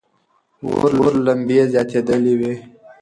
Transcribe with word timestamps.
اور 0.65 1.13
لمبې 1.25 1.59
زیاتېدلې 1.71 2.33
وې. 2.39 2.53